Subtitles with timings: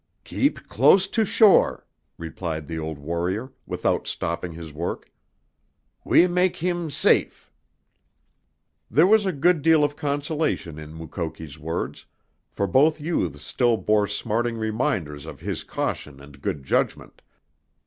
[0.23, 1.85] "Keep close to shore,"
[2.17, 5.11] replied the old warrior, without stopping his work.
[6.03, 7.51] "We mak' heem safe!"
[8.89, 12.07] There was a good deal of consolation in Mukoki's words,
[12.49, 17.21] for both youths still bore smarting reminders of his caution and good judgment.